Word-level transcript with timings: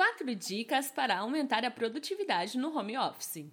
Quatro 0.00 0.34
dicas 0.34 0.90
para 0.90 1.18
aumentar 1.18 1.62
a 1.62 1.70
produtividade 1.70 2.56
no 2.56 2.74
home 2.74 2.96
office. 2.96 3.52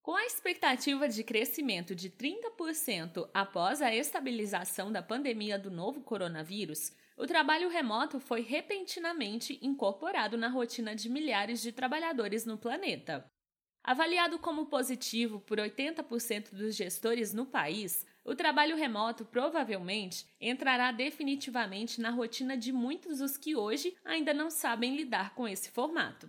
Com 0.00 0.16
a 0.16 0.24
expectativa 0.24 1.06
de 1.06 1.22
crescimento 1.22 1.94
de 1.94 2.08
30% 2.08 3.28
após 3.34 3.82
a 3.82 3.94
estabilização 3.94 4.90
da 4.90 5.02
pandemia 5.02 5.58
do 5.58 5.70
novo 5.70 6.00
coronavírus, 6.00 6.92
o 7.14 7.26
trabalho 7.26 7.68
remoto 7.68 8.18
foi 8.18 8.40
repentinamente 8.40 9.58
incorporado 9.60 10.38
na 10.38 10.48
rotina 10.48 10.96
de 10.96 11.10
milhares 11.10 11.60
de 11.60 11.72
trabalhadores 11.72 12.46
no 12.46 12.56
planeta. 12.56 13.30
Avaliado 13.84 14.38
como 14.38 14.68
positivo 14.68 15.40
por 15.40 15.58
80% 15.58 16.54
dos 16.54 16.74
gestores 16.74 17.34
no 17.34 17.44
país, 17.44 18.06
o 18.26 18.34
trabalho 18.34 18.76
remoto 18.76 19.24
provavelmente 19.24 20.26
entrará 20.40 20.90
definitivamente 20.90 22.00
na 22.00 22.10
rotina 22.10 22.56
de 22.56 22.72
muitos 22.72 23.20
dos 23.20 23.36
que 23.36 23.54
hoje 23.54 23.96
ainda 24.04 24.34
não 24.34 24.50
sabem 24.50 24.96
lidar 24.96 25.32
com 25.34 25.46
esse 25.46 25.70
formato. 25.70 26.28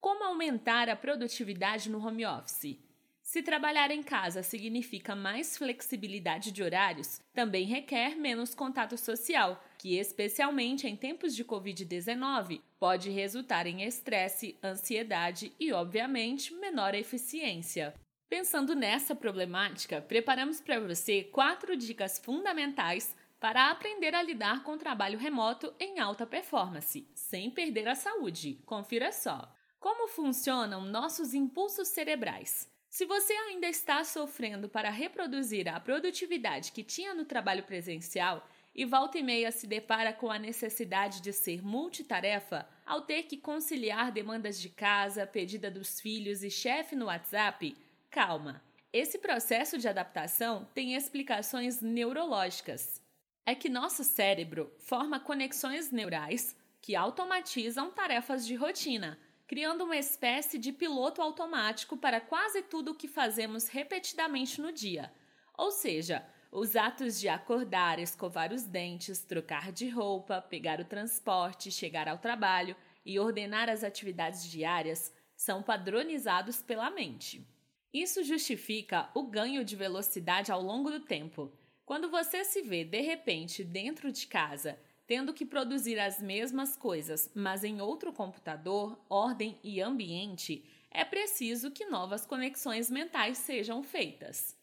Como 0.00 0.22
aumentar 0.22 0.88
a 0.90 0.96
produtividade 0.96 1.88
no 1.88 2.06
home 2.06 2.26
office? 2.26 2.78
Se 3.22 3.42
trabalhar 3.42 3.90
em 3.90 4.02
casa 4.02 4.42
significa 4.42 5.14
mais 5.14 5.56
flexibilidade 5.56 6.50
de 6.50 6.62
horários, 6.62 7.20
também 7.32 7.64
requer 7.64 8.16
menos 8.16 8.54
contato 8.54 8.98
social, 8.98 9.62
que, 9.78 9.96
especialmente 9.96 10.86
em 10.86 10.96
tempos 10.96 11.34
de 11.34 11.44
Covid-19, 11.44 12.60
pode 12.78 13.08
resultar 13.08 13.66
em 13.66 13.82
estresse, 13.82 14.58
ansiedade 14.62 15.52
e, 15.60 15.72
obviamente, 15.72 16.52
menor 16.54 16.94
eficiência. 16.94 17.94
Pensando 18.30 18.76
nessa 18.76 19.12
problemática, 19.12 20.00
preparamos 20.00 20.60
para 20.60 20.78
você 20.78 21.24
quatro 21.24 21.76
dicas 21.76 22.16
fundamentais 22.16 23.12
para 23.40 23.72
aprender 23.72 24.14
a 24.14 24.22
lidar 24.22 24.62
com 24.62 24.74
o 24.74 24.78
trabalho 24.78 25.18
remoto 25.18 25.74
em 25.80 25.98
alta 25.98 26.24
performance, 26.24 27.08
sem 27.12 27.50
perder 27.50 27.88
a 27.88 27.96
saúde. 27.96 28.60
Confira 28.64 29.10
só. 29.10 29.52
Como 29.80 30.06
funcionam 30.06 30.84
nossos 30.84 31.34
impulsos 31.34 31.88
cerebrais? 31.88 32.70
Se 32.88 33.04
você 33.04 33.32
ainda 33.32 33.66
está 33.66 34.04
sofrendo 34.04 34.68
para 34.68 34.90
reproduzir 34.90 35.68
a 35.68 35.80
produtividade 35.80 36.70
que 36.70 36.84
tinha 36.84 37.12
no 37.12 37.24
trabalho 37.24 37.64
presencial 37.64 38.46
e 38.72 38.84
volta 38.84 39.18
e 39.18 39.24
meia 39.24 39.50
se 39.50 39.66
depara 39.66 40.12
com 40.12 40.30
a 40.30 40.38
necessidade 40.38 41.20
de 41.20 41.32
ser 41.32 41.64
multitarefa, 41.64 42.68
ao 42.86 43.00
ter 43.00 43.24
que 43.24 43.36
conciliar 43.36 44.12
demandas 44.12 44.60
de 44.60 44.68
casa, 44.68 45.26
pedida 45.26 45.68
dos 45.68 46.00
filhos 46.00 46.44
e 46.44 46.50
chefe 46.50 46.94
no 46.94 47.06
WhatsApp, 47.06 47.76
calma. 48.10 48.62
Esse 48.92 49.18
processo 49.18 49.78
de 49.78 49.88
adaptação 49.88 50.68
tem 50.74 50.94
explicações 50.94 51.80
neurológicas. 51.80 53.00
É 53.46 53.54
que 53.54 53.68
nosso 53.68 54.02
cérebro 54.02 54.72
forma 54.78 55.20
conexões 55.20 55.90
neurais 55.90 56.56
que 56.82 56.96
automatizam 56.96 57.90
tarefas 57.90 58.46
de 58.46 58.54
rotina 58.54 59.18
criando 59.50 59.82
uma 59.82 59.96
espécie 59.96 60.56
de 60.58 60.70
piloto 60.70 61.20
automático 61.20 61.96
para 61.96 62.20
quase 62.20 62.62
tudo 62.62 62.92
o 62.92 62.94
que 62.94 63.08
fazemos 63.08 63.66
repetidamente 63.66 64.60
no 64.60 64.70
dia. 64.70 65.12
Ou 65.58 65.72
seja, 65.72 66.24
os 66.52 66.76
atos 66.76 67.18
de 67.18 67.28
acordar, 67.28 67.98
escovar 67.98 68.52
os 68.52 68.62
dentes, 68.62 69.24
trocar 69.24 69.72
de 69.72 69.88
roupa, 69.88 70.40
pegar 70.40 70.78
o 70.78 70.84
transporte, 70.84 71.72
chegar 71.72 72.06
ao 72.06 72.18
trabalho 72.18 72.76
e 73.04 73.18
ordenar 73.18 73.68
as 73.68 73.82
atividades 73.82 74.48
diárias 74.48 75.12
são 75.34 75.64
padronizados 75.64 76.62
pela 76.62 76.88
mente. 76.88 77.44
Isso 77.92 78.22
justifica 78.22 79.10
o 79.14 79.24
ganho 79.24 79.64
de 79.64 79.74
velocidade 79.74 80.52
ao 80.52 80.62
longo 80.62 80.90
do 80.90 81.00
tempo. 81.00 81.52
Quando 81.84 82.08
você 82.08 82.44
se 82.44 82.62
vê 82.62 82.84
de 82.84 83.00
repente 83.00 83.64
dentro 83.64 84.12
de 84.12 84.26
casa 84.26 84.78
tendo 85.10 85.34
que 85.34 85.44
produzir 85.44 85.98
as 85.98 86.22
mesmas 86.22 86.76
coisas, 86.76 87.28
mas 87.34 87.64
em 87.64 87.80
outro 87.80 88.12
computador, 88.12 88.96
ordem 89.10 89.58
e 89.60 89.80
ambiente, 89.80 90.64
é 90.88 91.04
preciso 91.04 91.72
que 91.72 91.84
novas 91.86 92.24
conexões 92.24 92.88
mentais 92.88 93.38
sejam 93.38 93.82
feitas. 93.82 94.56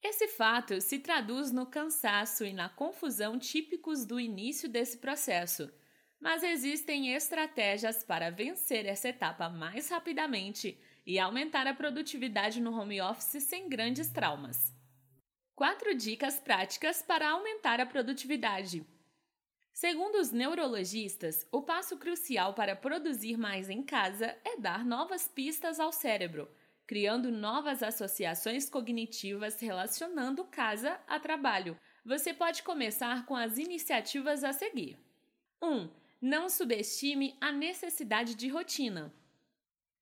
Esse 0.00 0.28
fato 0.28 0.80
se 0.80 1.00
traduz 1.00 1.50
no 1.50 1.66
cansaço 1.66 2.44
e 2.44 2.52
na 2.52 2.68
confusão 2.68 3.40
típicos 3.40 4.06
do 4.06 4.20
início 4.20 4.68
desse 4.68 4.98
processo, 4.98 5.68
mas 6.20 6.44
existem 6.44 7.12
estratégias 7.12 8.04
para 8.04 8.30
vencer 8.30 8.86
essa 8.86 9.08
etapa 9.08 9.48
mais 9.48 9.88
rapidamente 9.88 10.78
e 11.08 11.18
aumentar 11.18 11.66
a 11.66 11.72
produtividade 11.72 12.60
no 12.60 12.78
home 12.78 13.00
office 13.00 13.42
sem 13.42 13.66
grandes 13.66 14.10
traumas. 14.10 14.76
Quatro 15.56 15.94
dicas 15.94 16.38
práticas 16.38 17.00
para 17.00 17.30
aumentar 17.30 17.80
a 17.80 17.86
produtividade. 17.86 18.86
Segundo 19.72 20.16
os 20.16 20.32
neurologistas, 20.32 21.48
o 21.50 21.62
passo 21.62 21.96
crucial 21.96 22.52
para 22.52 22.76
produzir 22.76 23.38
mais 23.38 23.70
em 23.70 23.82
casa 23.82 24.36
é 24.44 24.58
dar 24.58 24.84
novas 24.84 25.26
pistas 25.26 25.80
ao 25.80 25.92
cérebro, 25.92 26.46
criando 26.86 27.32
novas 27.32 27.82
associações 27.82 28.68
cognitivas 28.68 29.58
relacionando 29.60 30.44
casa 30.44 31.00
a 31.08 31.18
trabalho. 31.18 31.74
Você 32.04 32.34
pode 32.34 32.62
começar 32.62 33.24
com 33.24 33.34
as 33.34 33.56
iniciativas 33.56 34.44
a 34.44 34.52
seguir. 34.52 34.98
1. 35.62 35.66
Um, 35.66 35.90
não 36.20 36.50
subestime 36.50 37.34
a 37.40 37.50
necessidade 37.50 38.34
de 38.34 38.48
rotina. 38.48 39.10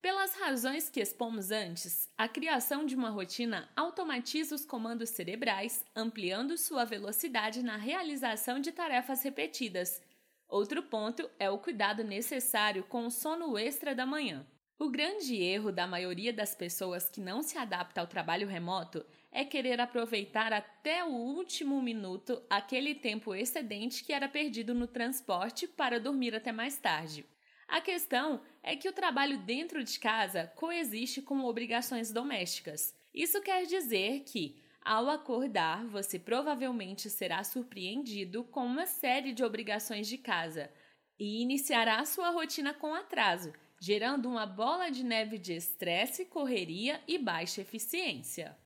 Pelas 0.01 0.35
razões 0.35 0.89
que 0.89 0.99
expomos 1.01 1.49
antes, 1.49 2.07
a 2.17 2.27
criação 2.27 2.85
de 2.85 2.95
uma 2.95 3.09
rotina 3.09 3.67
automatiza 3.75 4.53
os 4.53 4.63
comandos 4.63 5.09
cerebrais, 5.09 5.83
ampliando 5.95 6.57
sua 6.57 6.85
velocidade 6.85 7.63
na 7.63 7.77
realização 7.77 8.59
de 8.59 8.71
tarefas 8.71 9.23
repetidas. 9.23 10.01
Outro 10.47 10.83
ponto 10.83 11.29
é 11.39 11.49
o 11.49 11.57
cuidado 11.57 12.03
necessário 12.03 12.83
com 12.83 13.07
o 13.07 13.11
sono 13.11 13.57
extra 13.57 13.95
da 13.95 14.05
manhã. 14.05 14.45
O 14.79 14.89
grande 14.89 15.35
erro 15.35 15.71
da 15.71 15.87
maioria 15.87 16.31
das 16.31 16.53
pessoas 16.53 17.09
que 17.09 17.19
não 17.19 17.41
se 17.41 17.57
adapta 17.57 17.99
ao 17.99 18.05
trabalho 18.05 18.47
remoto 18.47 19.03
é 19.31 19.43
querer 19.43 19.81
aproveitar 19.81 20.53
até 20.53 21.03
o 21.03 21.09
último 21.09 21.81
minuto 21.81 22.39
aquele 22.47 22.93
tempo 22.93 23.33
excedente 23.33 24.03
que 24.03 24.13
era 24.13 24.29
perdido 24.29 24.75
no 24.75 24.85
transporte 24.85 25.67
para 25.67 25.99
dormir 25.99 26.35
até 26.35 26.51
mais 26.51 26.77
tarde. 26.77 27.25
A 27.67 27.81
questão 27.81 28.41
é 28.63 28.75
que 28.75 28.87
o 28.87 28.93
trabalho 28.93 29.39
dentro 29.39 29.83
de 29.83 29.99
casa 29.99 30.51
coexiste 30.55 31.21
com 31.21 31.43
obrigações 31.43 32.11
domésticas. 32.11 32.95
Isso 33.13 33.41
quer 33.41 33.65
dizer 33.65 34.21
que, 34.21 34.61
ao 34.81 35.09
acordar, 35.09 35.85
você 35.85 36.17
provavelmente 36.17 37.09
será 37.09 37.43
surpreendido 37.43 38.45
com 38.45 38.65
uma 38.65 38.85
série 38.85 39.33
de 39.33 39.43
obrigações 39.43 40.07
de 40.07 40.17
casa 40.17 40.71
e 41.19 41.41
iniciará 41.41 42.03
sua 42.05 42.29
rotina 42.29 42.73
com 42.73 42.93
atraso, 42.93 43.51
gerando 43.81 44.29
uma 44.29 44.45
bola 44.45 44.89
de 44.89 45.03
neve 45.03 45.37
de 45.37 45.53
estresse, 45.53 46.25
correria 46.25 47.01
e 47.07 47.17
baixa 47.17 47.61
eficiência. 47.61 48.57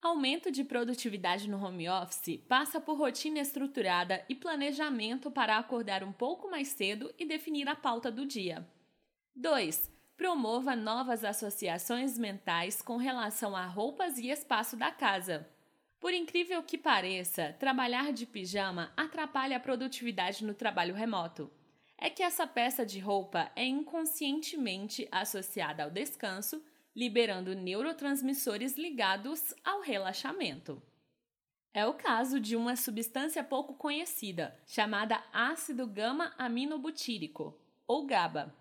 Aumento 0.00 0.52
de 0.52 0.62
produtividade 0.62 1.50
no 1.50 1.62
home 1.62 1.88
office 1.88 2.38
passa 2.48 2.80
por 2.80 2.96
rotina 2.96 3.40
estruturada 3.40 4.24
e 4.28 4.34
planejamento 4.34 5.28
para 5.28 5.58
acordar 5.58 6.04
um 6.04 6.12
pouco 6.12 6.48
mais 6.48 6.68
cedo 6.68 7.12
e 7.18 7.24
definir 7.24 7.68
a 7.68 7.74
pauta 7.74 8.08
do 8.08 8.24
dia. 8.24 8.64
2. 9.34 9.90
Promova 10.16 10.76
novas 10.76 11.24
associações 11.24 12.16
mentais 12.16 12.80
com 12.80 12.96
relação 12.96 13.56
a 13.56 13.66
roupas 13.66 14.18
e 14.18 14.30
espaço 14.30 14.76
da 14.76 14.92
casa. 14.92 15.48
Por 15.98 16.12
incrível 16.12 16.62
que 16.62 16.78
pareça, 16.78 17.56
trabalhar 17.58 18.12
de 18.12 18.24
pijama 18.24 18.92
atrapalha 18.96 19.56
a 19.56 19.60
produtividade 19.60 20.44
no 20.44 20.54
trabalho 20.54 20.94
remoto. 20.94 21.50
É 21.96 22.08
que 22.08 22.22
essa 22.22 22.46
peça 22.46 22.86
de 22.86 23.00
roupa 23.00 23.50
é 23.56 23.64
inconscientemente 23.64 25.08
associada 25.10 25.82
ao 25.82 25.90
descanso 25.90 26.62
liberando 26.94 27.54
neurotransmissores 27.54 28.76
ligados 28.76 29.54
ao 29.64 29.80
relaxamento. 29.80 30.82
É 31.72 31.86
o 31.86 31.94
caso 31.94 32.40
de 32.40 32.56
uma 32.56 32.74
substância 32.76 33.44
pouco 33.44 33.74
conhecida, 33.74 34.58
chamada 34.66 35.22
ácido 35.32 35.86
gama-aminobutírico, 35.86 37.56
ou 37.86 38.06
GABA. 38.06 38.54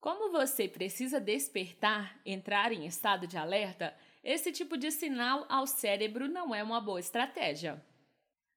Como 0.00 0.30
você 0.30 0.66
precisa 0.66 1.20
despertar, 1.20 2.20
entrar 2.24 2.72
em 2.72 2.86
estado 2.86 3.26
de 3.26 3.36
alerta, 3.36 3.96
esse 4.22 4.50
tipo 4.50 4.76
de 4.76 4.90
sinal 4.90 5.46
ao 5.48 5.66
cérebro 5.66 6.28
não 6.28 6.54
é 6.54 6.62
uma 6.62 6.80
boa 6.80 6.98
estratégia. 6.98 7.80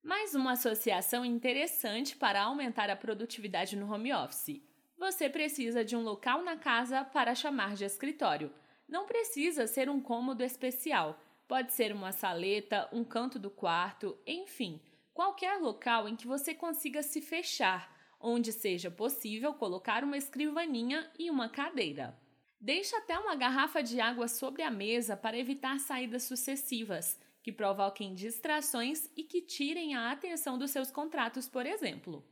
Mais 0.01 0.33
uma 0.33 0.53
associação 0.53 1.23
interessante 1.25 2.15
para 2.15 2.41
aumentar 2.41 2.89
a 2.89 2.95
produtividade 2.95 3.75
no 3.75 3.91
home 3.93 4.13
office. 4.13 4.61
Você 4.97 5.29
precisa 5.29 5.83
de 5.83 5.95
um 5.95 6.01
local 6.01 6.43
na 6.43 6.57
casa 6.57 7.03
para 7.03 7.35
chamar 7.35 7.75
de 7.75 7.85
escritório, 7.85 8.51
não 8.89 9.05
precisa 9.05 9.67
ser 9.67 9.89
um 9.89 10.01
cômodo 10.01 10.43
especial, 10.43 11.21
pode 11.47 11.71
ser 11.73 11.93
uma 11.93 12.11
saleta, 12.11 12.89
um 12.91 13.03
canto 13.03 13.37
do 13.37 13.49
quarto, 13.49 14.17
enfim, 14.25 14.81
qualquer 15.13 15.57
local 15.57 16.07
em 16.07 16.15
que 16.15 16.27
você 16.27 16.53
consiga 16.53 17.03
se 17.03 17.21
fechar, 17.21 17.95
onde 18.19 18.51
seja 18.51 18.89
possível 18.91 19.53
colocar 19.53 20.03
uma 20.03 20.17
escrivaninha 20.17 21.09
e 21.17 21.29
uma 21.29 21.47
cadeira. 21.47 22.17
Deixe 22.59 22.95
até 22.95 23.17
uma 23.17 23.35
garrafa 23.35 23.81
de 23.81 24.01
água 24.01 24.27
sobre 24.27 24.63
a 24.63 24.71
mesa 24.71 25.15
para 25.15 25.37
evitar 25.37 25.79
saídas 25.79 26.23
sucessivas, 26.23 27.17
que 27.41 27.51
provoquem 27.51 28.13
distrações 28.13 29.09
e 29.15 29.23
que 29.23 29.41
tirem 29.41 29.95
a 29.95 30.11
atenção 30.11 30.57
dos 30.57 30.71
seus 30.71 30.91
contratos, 30.91 31.47
por 31.47 31.65
exemplo. 31.65 32.23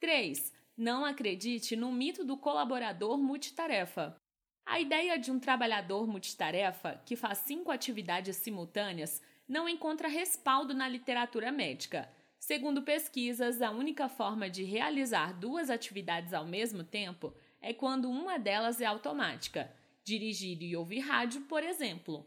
3. 0.00 0.52
não 0.76 1.04
acredite 1.04 1.76
no 1.76 1.92
mito 1.92 2.24
do 2.24 2.36
colaborador 2.36 3.16
multitarefa. 3.16 4.20
A 4.66 4.80
ideia 4.80 5.16
de 5.16 5.30
um 5.30 5.38
trabalhador 5.38 6.08
multitarefa 6.08 7.00
que 7.06 7.14
faz 7.14 7.38
cinco 7.38 7.70
atividades 7.70 8.36
simultâneas 8.36 9.22
não 9.48 9.68
encontra 9.68 10.08
respaldo 10.08 10.74
na 10.74 10.88
literatura 10.88 11.52
médica. 11.52 12.10
Segundo 12.36 12.82
pesquisas, 12.82 13.62
a 13.62 13.70
única 13.70 14.08
forma 14.08 14.50
de 14.50 14.64
realizar 14.64 15.32
duas 15.32 15.70
atividades 15.70 16.34
ao 16.34 16.44
mesmo 16.44 16.82
tempo 16.82 17.32
é 17.62 17.72
quando 17.72 18.10
uma 18.10 18.38
delas 18.40 18.80
é 18.80 18.86
automática, 18.86 19.72
dirigir 20.04 20.60
e 20.60 20.76
ouvir 20.76 20.98
rádio, 20.98 21.42
por 21.42 21.62
exemplo. 21.62 22.26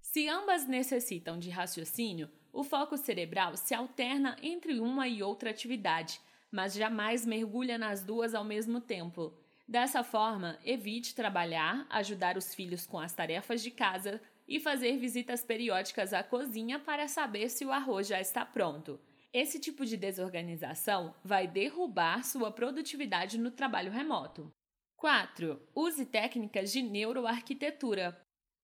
Se 0.00 0.26
ambas 0.26 0.66
necessitam 0.66 1.38
de 1.38 1.50
raciocínio, 1.50 2.30
o 2.50 2.64
foco 2.64 2.96
cerebral 2.96 3.58
se 3.58 3.74
alterna 3.74 4.36
entre 4.42 4.80
uma 4.80 5.06
e 5.06 5.22
outra 5.22 5.50
atividade, 5.50 6.18
mas 6.50 6.72
jamais 6.72 7.26
mergulha 7.26 7.76
nas 7.76 8.02
duas 8.02 8.34
ao 8.34 8.44
mesmo 8.44 8.80
tempo. 8.80 9.34
Dessa 9.66 10.04
forma, 10.04 10.58
evite 10.62 11.14
trabalhar, 11.14 11.86
ajudar 11.88 12.36
os 12.36 12.54
filhos 12.54 12.86
com 12.86 12.98
as 12.98 13.14
tarefas 13.14 13.62
de 13.62 13.70
casa 13.70 14.20
e 14.46 14.60
fazer 14.60 14.98
visitas 14.98 15.42
periódicas 15.42 16.12
à 16.12 16.22
cozinha 16.22 16.78
para 16.78 17.08
saber 17.08 17.48
se 17.48 17.64
o 17.64 17.72
arroz 17.72 18.06
já 18.06 18.20
está 18.20 18.44
pronto. 18.44 19.00
Esse 19.32 19.58
tipo 19.58 19.84
de 19.84 19.96
desorganização 19.96 21.14
vai 21.24 21.48
derrubar 21.48 22.22
sua 22.24 22.52
produtividade 22.52 23.38
no 23.38 23.50
trabalho 23.50 23.90
remoto. 23.90 24.52
4. 24.96 25.60
Use 25.74 26.06
técnicas 26.06 26.70
de 26.70 26.82
neuroarquitetura. 26.82 28.20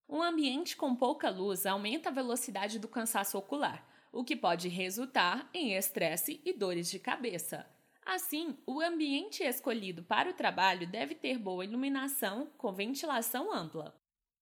Um 0.09 0.23
ambiente 0.23 0.77
com 0.77 0.95
pouca 0.95 1.31
luz 1.31 1.67
aumenta 1.67 2.11
a 2.11 2.13
velocidade 2.13 2.79
do 2.79 2.89
cansaço 2.89 3.39
ocular, 3.39 3.87
o 4.13 4.23
que 4.23 4.37
pode 4.37 4.69
resultar 4.69 5.49
em 5.53 5.75
estresse 5.75 6.41
e 6.45 6.53
dores 6.53 6.91
de 6.91 6.99
cabeça. 6.99 7.67
Assim, 8.11 8.59
o 8.67 8.81
ambiente 8.81 9.45
escolhido 9.45 10.03
para 10.03 10.29
o 10.29 10.33
trabalho 10.33 10.85
deve 10.85 11.15
ter 11.15 11.39
boa 11.39 11.65
iluminação 11.65 12.51
com 12.59 12.73
ventilação 12.73 13.55
ampla. 13.55 13.95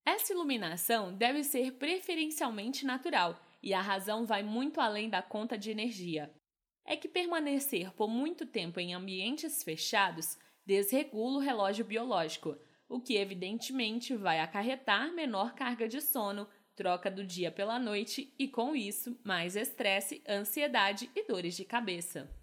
Essa 0.07 0.33
iluminação 0.33 1.15
deve 1.15 1.45
ser 1.45 1.73
preferencialmente 1.73 2.87
natural 2.87 3.39
e 3.63 3.75
a 3.75 3.83
razão 3.83 4.25
vai 4.25 4.43
muito 4.43 4.81
além 4.81 5.11
da 5.11 5.21
conta 5.21 5.59
de 5.59 5.71
energia. 5.71 6.35
É 6.83 6.97
que 6.97 7.07
permanecer 7.07 7.93
por 7.93 8.09
muito 8.09 8.47
tempo 8.47 8.81
em 8.81 8.95
ambientes 8.95 9.63
fechados 9.63 10.39
desregula 10.65 11.37
o 11.37 11.43
relógio 11.43 11.85
biológico, 11.85 12.57
o 12.89 12.99
que 12.99 13.19
evidentemente 13.19 14.17
vai 14.17 14.41
acarretar 14.41 15.13
menor 15.13 15.55
carga 15.55 15.87
de 15.87 16.01
sono, 16.01 16.49
troca 16.75 17.11
do 17.11 17.23
dia 17.23 17.53
pela 17.53 17.79
noite 17.79 18.33
e, 18.39 18.49
com 18.49 18.75
isso, 18.75 19.21
mais 19.23 19.57
estresse, 19.57 20.25
ansiedade 20.27 21.11
e 21.15 21.27
dores 21.27 21.55
de 21.55 21.67
cabeça. 21.67 22.35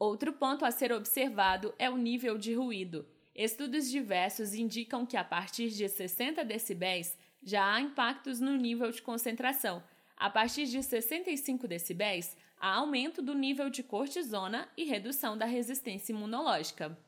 Outro 0.00 0.32
ponto 0.32 0.64
a 0.64 0.70
ser 0.70 0.92
observado 0.92 1.74
é 1.78 1.90
o 1.90 1.98
nível 1.98 2.38
de 2.38 2.54
ruído. 2.54 3.06
Estudos 3.34 3.90
diversos 3.90 4.54
indicam 4.54 5.04
que 5.04 5.14
a 5.14 5.22
partir 5.22 5.68
de 5.68 5.86
60 5.86 6.42
decibéis 6.42 7.18
já 7.42 7.74
há 7.74 7.82
impactos 7.82 8.40
no 8.40 8.56
nível 8.56 8.90
de 8.90 9.02
concentração. 9.02 9.82
A 10.16 10.30
partir 10.30 10.64
de 10.64 10.82
65 10.82 11.68
decibéis, 11.68 12.34
há 12.58 12.76
aumento 12.76 13.20
do 13.20 13.34
nível 13.34 13.68
de 13.68 13.82
cortisona 13.82 14.66
e 14.74 14.84
redução 14.84 15.36
da 15.36 15.44
resistência 15.44 16.14
imunológica. 16.14 16.98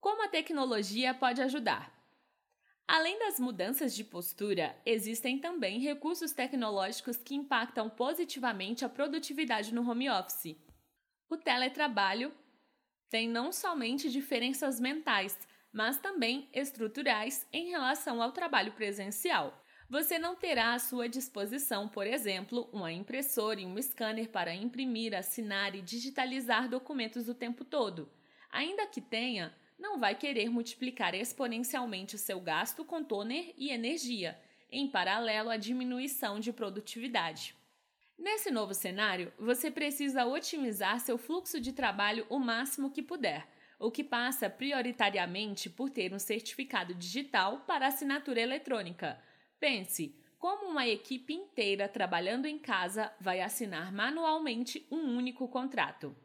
Como 0.00 0.24
a 0.24 0.28
tecnologia 0.28 1.14
pode 1.14 1.40
ajudar? 1.40 1.96
Além 2.88 3.16
das 3.20 3.38
mudanças 3.38 3.94
de 3.94 4.02
postura, 4.02 4.76
existem 4.84 5.38
também 5.38 5.78
recursos 5.78 6.32
tecnológicos 6.32 7.16
que 7.16 7.36
impactam 7.36 7.88
positivamente 7.88 8.84
a 8.84 8.88
produtividade 8.88 9.72
no 9.72 9.88
home 9.88 10.10
office. 10.10 10.56
O 11.32 11.36
teletrabalho 11.38 12.30
tem 13.08 13.26
não 13.26 13.52
somente 13.52 14.10
diferenças 14.10 14.78
mentais, 14.78 15.38
mas 15.72 15.96
também 15.96 16.46
estruturais 16.52 17.48
em 17.50 17.70
relação 17.70 18.20
ao 18.20 18.32
trabalho 18.32 18.72
presencial. 18.72 19.58
Você 19.88 20.18
não 20.18 20.36
terá 20.36 20.74
à 20.74 20.78
sua 20.78 21.08
disposição, 21.08 21.88
por 21.88 22.06
exemplo, 22.06 22.68
uma 22.70 22.92
impressora 22.92 23.62
e 23.62 23.64
um 23.64 23.80
scanner 23.80 24.28
para 24.28 24.54
imprimir, 24.54 25.14
assinar 25.14 25.74
e 25.74 25.80
digitalizar 25.80 26.68
documentos 26.68 27.30
o 27.30 27.34
tempo 27.34 27.64
todo. 27.64 28.10
Ainda 28.50 28.86
que 28.86 29.00
tenha, 29.00 29.54
não 29.78 29.98
vai 29.98 30.14
querer 30.14 30.50
multiplicar 30.50 31.14
exponencialmente 31.14 32.14
o 32.14 32.18
seu 32.18 32.40
gasto 32.40 32.84
com 32.84 33.02
toner 33.02 33.54
e 33.56 33.70
energia, 33.70 34.38
em 34.70 34.86
paralelo 34.86 35.48
à 35.48 35.56
diminuição 35.56 36.38
de 36.38 36.52
produtividade. 36.52 37.56
Nesse 38.18 38.50
novo 38.50 38.74
cenário, 38.74 39.32
você 39.38 39.70
precisa 39.70 40.24
otimizar 40.26 41.00
seu 41.00 41.18
fluxo 41.18 41.60
de 41.60 41.72
trabalho 41.72 42.26
o 42.28 42.38
máximo 42.38 42.90
que 42.90 43.02
puder, 43.02 43.48
o 43.78 43.90
que 43.90 44.04
passa 44.04 44.48
prioritariamente 44.48 45.68
por 45.68 45.90
ter 45.90 46.14
um 46.14 46.18
certificado 46.18 46.94
digital 46.94 47.60
para 47.66 47.88
assinatura 47.88 48.40
eletrônica. 48.40 49.20
Pense, 49.58 50.14
como 50.38 50.70
uma 50.70 50.86
equipe 50.86 51.32
inteira 51.32 51.88
trabalhando 51.88 52.46
em 52.46 52.58
casa 52.58 53.12
vai 53.20 53.40
assinar 53.40 53.92
manualmente 53.92 54.86
um 54.90 55.16
único 55.16 55.48
contrato. 55.48 56.16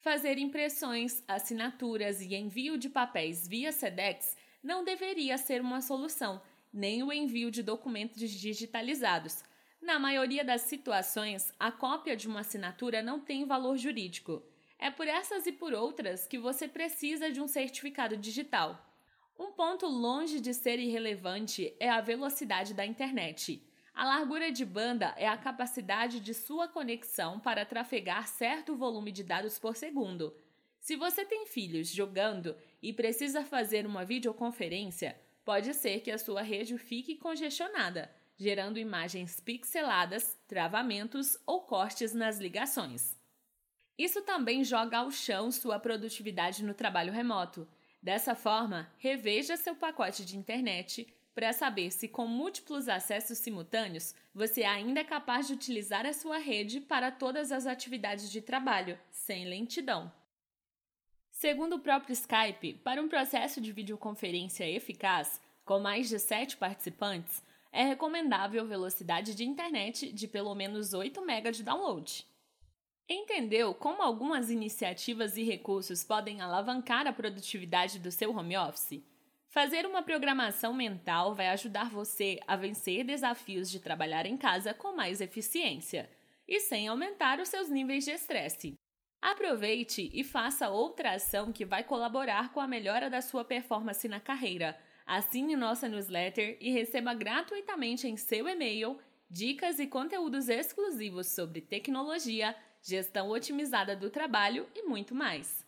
Fazer 0.00 0.36
impressões, 0.36 1.22
assinaturas 1.28 2.20
e 2.20 2.34
envio 2.34 2.76
de 2.76 2.88
papéis 2.88 3.46
via 3.46 3.70
SEDEX 3.70 4.36
não 4.62 4.84
deveria 4.84 5.38
ser 5.38 5.60
uma 5.60 5.80
solução, 5.80 6.42
nem 6.72 7.02
o 7.02 7.12
envio 7.12 7.52
de 7.52 7.62
documentos 7.62 8.30
digitalizados. 8.30 9.44
Na 9.82 9.98
maioria 9.98 10.44
das 10.44 10.60
situações, 10.60 11.52
a 11.58 11.72
cópia 11.72 12.16
de 12.16 12.28
uma 12.28 12.40
assinatura 12.40 13.02
não 13.02 13.18
tem 13.18 13.44
valor 13.44 13.76
jurídico. 13.76 14.40
É 14.78 14.92
por 14.92 15.08
essas 15.08 15.44
e 15.44 15.50
por 15.50 15.74
outras 15.74 16.24
que 16.24 16.38
você 16.38 16.68
precisa 16.68 17.32
de 17.32 17.40
um 17.40 17.48
certificado 17.48 18.16
digital. 18.16 18.80
Um 19.36 19.50
ponto 19.50 19.86
longe 19.86 20.40
de 20.40 20.54
ser 20.54 20.78
irrelevante 20.78 21.74
é 21.80 21.90
a 21.90 22.00
velocidade 22.00 22.72
da 22.74 22.86
internet. 22.86 23.60
A 23.92 24.04
largura 24.04 24.52
de 24.52 24.64
banda 24.64 25.14
é 25.16 25.26
a 25.26 25.36
capacidade 25.36 26.20
de 26.20 26.32
sua 26.32 26.68
conexão 26.68 27.40
para 27.40 27.66
trafegar 27.66 28.28
certo 28.28 28.76
volume 28.76 29.10
de 29.10 29.24
dados 29.24 29.58
por 29.58 29.74
segundo. 29.74 30.32
Se 30.78 30.94
você 30.94 31.24
tem 31.24 31.44
filhos 31.44 31.88
jogando 31.88 32.56
e 32.80 32.92
precisa 32.92 33.44
fazer 33.44 33.84
uma 33.84 34.04
videoconferência, 34.04 35.20
pode 35.44 35.74
ser 35.74 36.00
que 36.02 36.10
a 36.12 36.18
sua 36.18 36.40
rede 36.40 36.78
fique 36.78 37.16
congestionada, 37.16 38.08
gerando 38.36 38.78
imagens 38.78 39.40
pixeladas, 39.40 40.38
travamentos 40.46 41.36
ou 41.46 41.62
cortes 41.62 42.12
nas 42.12 42.38
ligações. 42.38 43.16
Isso 43.98 44.22
também 44.22 44.64
joga 44.64 44.98
ao 44.98 45.10
chão 45.10 45.50
sua 45.50 45.78
produtividade 45.78 46.64
no 46.64 46.74
trabalho 46.74 47.12
remoto. 47.12 47.68
Dessa 48.02 48.34
forma, 48.34 48.90
reveja 48.98 49.56
seu 49.56 49.76
pacote 49.76 50.24
de 50.24 50.36
internet 50.36 51.06
para 51.34 51.52
saber 51.52 51.90
se, 51.90 52.08
com 52.08 52.26
múltiplos 52.26 52.88
acessos 52.88 53.38
simultâneos, 53.38 54.14
você 54.34 54.64
ainda 54.64 55.00
é 55.00 55.04
capaz 55.04 55.46
de 55.46 55.54
utilizar 55.54 56.04
a 56.04 56.12
sua 56.12 56.38
rede 56.38 56.80
para 56.80 57.10
todas 57.10 57.52
as 57.52 57.66
atividades 57.66 58.30
de 58.30 58.40
trabalho, 58.40 58.98
sem 59.10 59.44
lentidão. 59.44 60.12
Segundo 61.30 61.76
o 61.76 61.80
próprio 61.80 62.12
Skype, 62.12 62.74
para 62.84 63.00
um 63.00 63.08
processo 63.08 63.60
de 63.60 63.72
videoconferência 63.72 64.68
eficaz, 64.68 65.40
com 65.64 65.80
mais 65.80 66.08
de 66.08 66.18
7 66.18 66.56
participantes, 66.56 67.42
é 67.72 67.82
recomendável 67.82 68.66
velocidade 68.66 69.34
de 69.34 69.44
internet 69.44 70.12
de 70.12 70.28
pelo 70.28 70.54
menos 70.54 70.92
8 70.92 71.20
MB 71.20 71.50
de 71.52 71.62
download. 71.62 72.26
Entendeu 73.08 73.74
como 73.74 74.02
algumas 74.02 74.50
iniciativas 74.50 75.36
e 75.36 75.42
recursos 75.42 76.04
podem 76.04 76.40
alavancar 76.40 77.06
a 77.06 77.12
produtividade 77.12 77.98
do 77.98 78.12
seu 78.12 78.36
home 78.36 78.56
office? 78.56 79.02
Fazer 79.48 79.84
uma 79.84 80.02
programação 80.02 80.72
mental 80.72 81.34
vai 81.34 81.48
ajudar 81.48 81.90
você 81.90 82.38
a 82.46 82.56
vencer 82.56 83.04
desafios 83.04 83.70
de 83.70 83.80
trabalhar 83.80 84.24
em 84.24 84.36
casa 84.36 84.72
com 84.72 84.94
mais 84.94 85.20
eficiência 85.20 86.08
e 86.48 86.60
sem 86.60 86.88
aumentar 86.88 87.38
os 87.40 87.48
seus 87.48 87.68
níveis 87.68 88.04
de 88.04 88.12
estresse. 88.12 88.74
Aproveite 89.20 90.10
e 90.12 90.24
faça 90.24 90.68
outra 90.68 91.12
ação 91.12 91.52
que 91.52 91.64
vai 91.64 91.84
colaborar 91.84 92.52
com 92.52 92.60
a 92.60 92.66
melhora 92.66 93.08
da 93.08 93.20
sua 93.20 93.44
performance 93.44 94.08
na 94.08 94.18
carreira. 94.18 94.76
Assine 95.06 95.56
nossa 95.56 95.88
newsletter 95.88 96.56
e 96.60 96.70
receba 96.70 97.14
gratuitamente 97.14 98.06
em 98.06 98.16
seu 98.16 98.48
e-mail 98.48 98.98
dicas 99.28 99.78
e 99.78 99.86
conteúdos 99.86 100.48
exclusivos 100.48 101.28
sobre 101.28 101.62
tecnologia, 101.62 102.54
gestão 102.82 103.30
otimizada 103.30 103.96
do 103.96 104.10
trabalho 104.10 104.66
e 104.74 104.82
muito 104.82 105.14
mais. 105.14 105.64